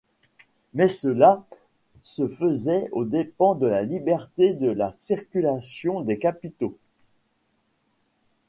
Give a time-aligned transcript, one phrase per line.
[0.73, 1.45] Mais cela
[2.01, 6.75] se faisait aux dépens de la liberté de circulation des capitaux.